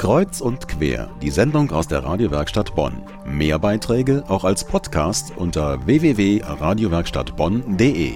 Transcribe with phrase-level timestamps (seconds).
[0.00, 3.02] Kreuz und quer, die Sendung aus der Radiowerkstatt Bonn.
[3.26, 8.14] Mehr Beiträge auch als Podcast unter www.radiowerkstattbonn.de.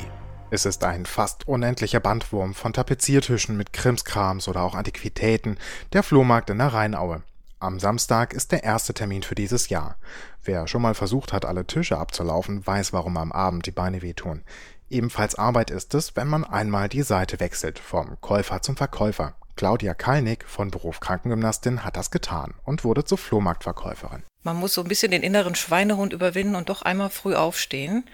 [0.51, 5.59] Es ist ein fast unendlicher Bandwurm von Tapeziertischen mit Krimskrams oder auch Antiquitäten,
[5.93, 7.23] der Flohmarkt in der Rheinaue.
[7.61, 9.97] Am Samstag ist der erste Termin für dieses Jahr.
[10.43, 14.43] Wer schon mal versucht hat, alle Tische abzulaufen, weiß, warum am Abend die Beine wehtun.
[14.89, 19.35] Ebenfalls Arbeit ist es, wenn man einmal die Seite wechselt, vom Käufer zum Verkäufer.
[19.57, 24.23] Claudia Kalnick von Beruf Krankengymnastin hat das getan und wurde zur Flohmarktverkäuferin.
[24.43, 28.05] Man muss so ein bisschen den inneren Schweinehund überwinden und doch einmal früh aufstehen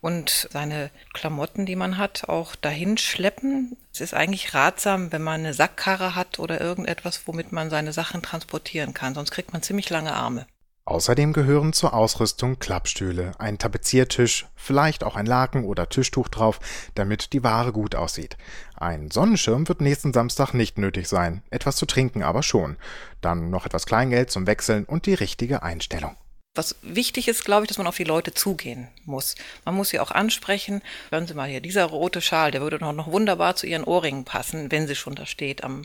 [0.00, 3.76] und seine Klamotten, die man hat, auch dahin schleppen.
[3.92, 8.22] Es ist eigentlich ratsam, wenn man eine Sackkarre hat oder irgendetwas, womit man seine Sachen
[8.22, 10.46] transportieren kann, sonst kriegt man ziemlich lange Arme.
[10.90, 16.58] Außerdem gehören zur Ausrüstung Klappstühle, ein Tapeziertisch, vielleicht auch ein Laken oder Tischtuch drauf,
[16.96, 18.36] damit die Ware gut aussieht.
[18.74, 22.76] Ein Sonnenschirm wird nächsten Samstag nicht nötig sein, etwas zu trinken aber schon.
[23.20, 26.16] Dann noch etwas Kleingeld zum Wechseln und die richtige Einstellung.
[26.56, 29.36] Was wichtig ist, glaube ich, dass man auf die Leute zugehen muss.
[29.64, 30.82] Man muss sie auch ansprechen.
[31.10, 34.24] Hören Sie mal hier, dieser rote Schal, der würde noch, noch wunderbar zu Ihren Ohrringen
[34.24, 35.84] passen, wenn sie schon da steht am,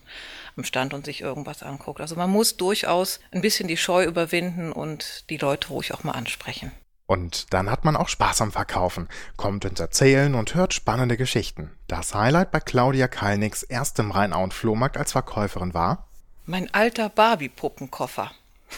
[0.58, 2.02] am Stand und sich irgendwas anguckt.
[2.02, 6.14] Also man muss durchaus ein bisschen die Scheu überwinden und die Leute ruhig auch mal
[6.14, 6.72] ansprechen.
[7.06, 11.70] Und dann hat man auch Spaß am Verkaufen, kommt ins Erzählen und hört spannende Geschichten.
[11.88, 16.08] Das Highlight bei Claudia Kalnicks erstem Rheinauen Flohmarkt als Verkäuferin war?
[16.48, 18.32] Mein alter Barbie-Puppenkoffer.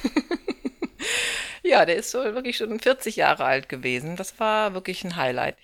[1.77, 4.15] Ja, der ist so wirklich schon 40 Jahre alt gewesen.
[4.15, 5.55] Das war wirklich ein Highlight.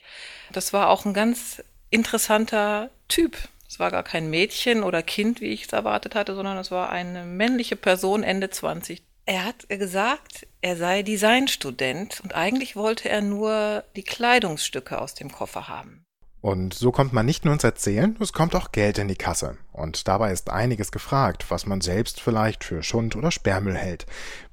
[0.52, 3.36] Das war auch ein ganz interessanter Typ.
[3.68, 6.92] Es war gar kein Mädchen oder Kind, wie ich es erwartet hatte, sondern es war
[6.92, 9.02] eine männliche Person, Ende 20.
[9.26, 15.32] Er hat gesagt, er sei Designstudent und eigentlich wollte er nur die Kleidungsstücke aus dem
[15.32, 16.06] Koffer haben.
[16.44, 19.58] Und so kommt man nicht nur ins Erzählen, es kommt auch Geld in die Kasse.
[19.72, 24.06] Und dabei ist einiges gefragt, was man selbst vielleicht für Schund oder Sperrmüll hält.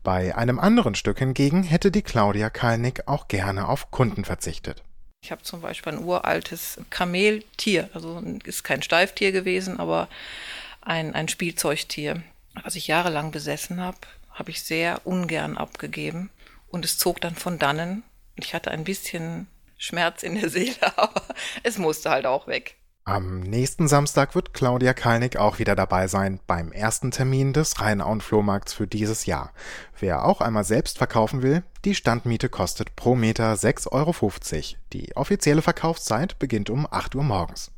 [0.04, 4.84] Bei einem anderen Stück hingegen hätte die Claudia Kalnick auch gerne auf Kunden verzichtet.
[5.24, 10.08] Ich habe zum Beispiel ein uraltes Kameltier, also ist kein Steiftier gewesen, aber
[10.82, 12.22] ein, ein Spielzeugtier,
[12.62, 13.98] was ich jahrelang besessen habe,
[14.30, 16.30] habe ich sehr ungern abgegeben.
[16.68, 18.04] Und es zog dann von dannen.
[18.36, 19.48] Ich hatte ein bisschen
[19.80, 21.22] Schmerz in der Seele, aber
[21.62, 22.76] es musste halt auch weg.
[23.04, 28.20] Am nächsten Samstag wird Claudia Kalnick auch wieder dabei sein beim ersten Termin des Rheinauen
[28.20, 29.52] Flohmarkts für dieses Jahr.
[29.98, 34.76] Wer auch einmal selbst verkaufen will, die Standmiete kostet pro Meter 6,50 Euro.
[34.92, 37.72] Die offizielle Verkaufszeit beginnt um 8 Uhr morgens.